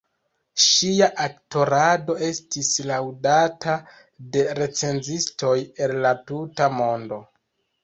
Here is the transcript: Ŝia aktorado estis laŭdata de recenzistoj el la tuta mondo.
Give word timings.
Ŝia 0.67 1.09
aktorado 1.25 2.15
estis 2.29 2.71
laŭdata 2.93 3.77
de 4.39 4.47
recenzistoj 4.63 5.55
el 5.87 5.97
la 6.09 6.17
tuta 6.33 6.73
mondo. 6.83 7.25